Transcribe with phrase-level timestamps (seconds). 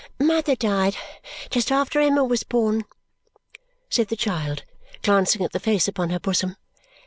[0.19, 0.97] "Mother died
[1.51, 2.85] just after Emma was born,"
[3.87, 4.63] said the child,
[5.03, 6.55] glancing at the face upon her bosom.